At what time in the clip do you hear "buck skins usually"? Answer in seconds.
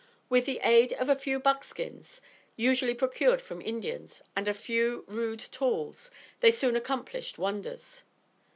1.39-2.95